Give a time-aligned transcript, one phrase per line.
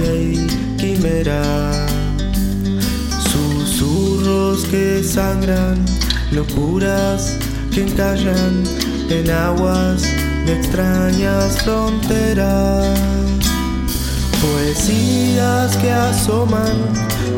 [0.00, 0.46] y
[0.78, 1.42] quimera.
[3.30, 5.84] Susurros que sangran,
[6.30, 7.36] locuras
[7.72, 8.64] que encallan
[9.10, 10.02] en aguas
[10.46, 12.98] de extrañas fronteras.
[14.40, 16.76] Poesías que asoman,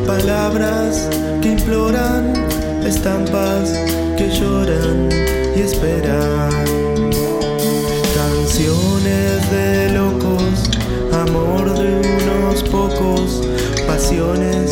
[0.07, 1.09] palabras
[1.41, 2.33] que imploran,
[2.85, 3.69] estampas
[4.17, 5.09] que lloran
[5.55, 6.49] y esperan.
[8.15, 9.74] Canciones de
[14.05, 14.69] pasiones